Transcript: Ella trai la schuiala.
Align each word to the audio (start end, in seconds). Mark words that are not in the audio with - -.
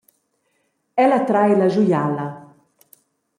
Ella 1.03 1.19
trai 1.27 1.53
la 1.57 1.69
schuiala. 1.73 2.27